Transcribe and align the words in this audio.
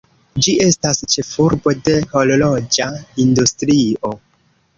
Ĝi 0.45 0.53
estas 0.67 1.01
ĉefurbo 1.15 1.73
de 1.89 1.93
horloĝa 2.15 2.89
industrio. 3.27 4.17